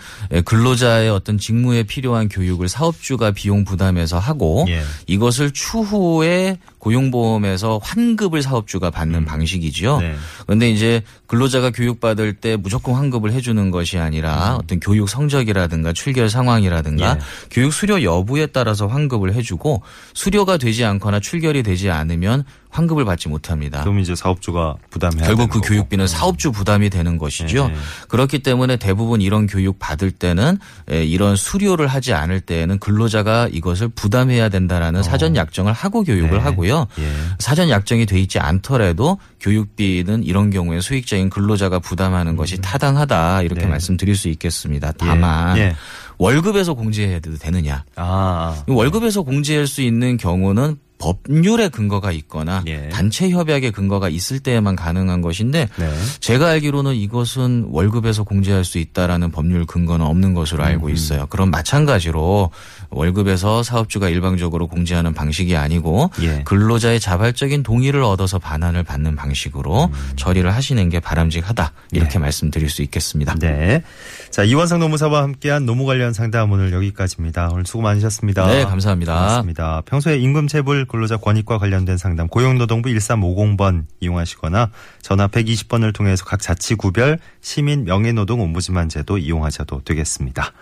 근로자의 0.44 1.08
어떤 1.08 1.38
직무에 1.38 1.84
필요한 1.84 2.28
교육을 2.28 2.68
사업주가 2.68 3.30
비용 3.30 3.64
부담해서 3.64 4.18
하고 4.18 4.66
예. 4.68 4.82
이것을 5.06 5.52
추후에 5.52 6.58
고용보험에서 6.80 7.78
환급을 7.82 8.42
사업주가 8.42 8.90
받는 8.90 9.24
방식이죠. 9.24 10.00
네. 10.00 10.14
그런데 10.46 10.70
이제 10.70 11.02
근로자가 11.28 11.70
교육받을 11.70 12.32
때 12.34 12.56
무조건 12.56 12.96
환급을 12.96 13.32
해주는 13.32 13.70
것이 13.70 13.98
아니라 13.98 14.56
어떤 14.60 14.80
교육 14.80 15.08
성적이라든가 15.08 15.92
출결 15.92 16.28
상황이라든가 16.28 17.12
음. 17.12 17.18
예. 17.18 17.22
교육 17.50 17.72
수료 17.72 18.02
여부에 18.02 18.46
따라서 18.46 18.86
환급을 18.88 19.34
해주고 19.34 19.82
수료가 20.14 20.56
되지 20.56 20.84
않거나 20.84 21.20
출결이 21.20 21.62
되지 21.62 21.90
않으면 21.90 22.44
환급을 22.70 23.04
받지 23.04 23.28
못합니다. 23.28 23.82
그럼 23.82 23.98
이제 23.98 24.14
사업주가 24.14 24.76
부담해야 24.90 25.26
결국 25.26 25.48
그 25.50 25.58
거고. 25.58 25.68
교육비는 25.68 26.06
사업주 26.06 26.52
부담이 26.52 26.88
되는 26.88 27.18
것이죠. 27.18 27.68
네. 27.68 27.74
그렇기 28.08 28.40
때문에 28.40 28.76
대부분 28.76 29.20
이런 29.20 29.48
교육 29.48 29.78
받을 29.80 30.12
때는 30.12 30.58
에, 30.88 31.04
이런 31.04 31.34
수료를 31.34 31.88
하지 31.88 32.12
않을 32.12 32.40
때에는 32.40 32.78
근로자가 32.78 33.48
이것을 33.50 33.88
부담해야 33.88 34.48
된다라는 34.50 35.02
사전 35.02 35.34
약정을 35.36 35.72
하고 35.72 36.04
교육을 36.04 36.30
어. 36.30 36.38
네. 36.38 36.44
하고요. 36.70 36.86
예. 36.98 37.12
사전 37.38 37.68
약정이 37.68 38.06
돼 38.06 38.18
있지 38.20 38.38
않더라도 38.38 39.18
교육비는 39.40 40.24
이런 40.24 40.50
경우에 40.50 40.80
수익자인 40.80 41.30
근로자가 41.30 41.80
부담하는 41.80 42.36
것이 42.36 42.60
타당하다 42.60 43.42
이렇게 43.42 43.62
네. 43.62 43.66
말씀드릴 43.66 44.16
수 44.16 44.28
있겠습니다. 44.28 44.92
다만 44.96 45.58
예. 45.58 45.74
월급에서 46.18 46.74
공제해도 46.74 47.36
되느냐? 47.38 47.84
아, 47.96 48.62
월급에서 48.66 49.22
공제할 49.22 49.66
수 49.66 49.82
있는 49.82 50.16
경우는 50.16 50.76
법률에 51.00 51.68
근거가 51.68 52.12
있거나 52.12 52.62
예. 52.66 52.88
단체 52.90 53.30
협약에 53.30 53.70
근거가 53.70 54.08
있을 54.08 54.38
때에만 54.38 54.76
가능한 54.76 55.22
것인데 55.22 55.68
네. 55.76 55.94
제가 56.20 56.48
알기로는 56.50 56.94
이것은 56.94 57.68
월급에서 57.70 58.22
공제할 58.22 58.64
수 58.64 58.78
있다라는 58.78 59.30
법률 59.32 59.64
근거는 59.64 60.04
없는 60.04 60.34
것으로 60.34 60.62
알고 60.62 60.88
음. 60.88 60.92
있어요. 60.92 61.26
그럼 61.26 61.50
마찬가지로 61.50 62.50
월급에서 62.90 63.62
사업주가 63.62 64.08
일방적으로 64.08 64.66
공제하는 64.68 65.14
방식이 65.14 65.56
아니고 65.56 66.10
예. 66.22 66.42
근로자의 66.44 67.00
자발적인 67.00 67.62
동의를 67.62 68.02
얻어서 68.02 68.38
반환을 68.38 68.82
받는 68.82 69.16
방식으로 69.16 69.84
음. 69.86 70.12
처리를 70.16 70.54
하시는 70.54 70.88
게 70.90 71.00
바람직하다 71.00 71.72
이렇게 71.92 72.18
말씀드릴 72.18 72.68
수 72.68 72.82
있겠습니다. 72.82 73.34
네. 73.36 73.82
자, 74.30 74.44
이원상 74.44 74.80
노무사와 74.80 75.22
함께한 75.22 75.64
노무 75.64 75.86
관련 75.86 76.12
상담 76.12 76.52
오늘 76.52 76.72
여기까지입니다. 76.72 77.48
오늘 77.52 77.64
수고 77.64 77.82
많으셨습니다. 77.82 78.46
네, 78.46 78.64
감사합니다. 78.64 79.14
고맙습니다. 79.14 79.82
평소에 79.86 80.18
임금 80.18 80.46
체불 80.46 80.89
근로자 80.90 81.16
권익과 81.18 81.58
관련된 81.58 81.96
상담 81.98 82.26
고용노동부 82.26 82.88
1350번 82.88 83.84
이용하시거나 84.00 84.70
전화 85.00 85.28
120번을 85.28 85.94
통해서 85.94 86.24
각 86.24 86.40
자치구별 86.40 87.20
시민 87.40 87.84
명예노동 87.84 88.40
옴부즈만 88.40 88.88
제도 88.88 89.16
이용하셔도 89.16 89.82
되겠습니다. 89.84 90.52